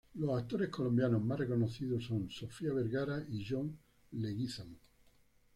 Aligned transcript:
Los 0.15 0.35
actores 0.41 0.69
colombianos 0.69 1.23
más 1.23 1.37
reconocidos 1.37 2.05
son 2.05 2.27
Sofía 2.31 2.73
Vergara 2.73 3.23
y 3.29 3.45
John 3.47 3.77
Leguízamo. 4.13 4.79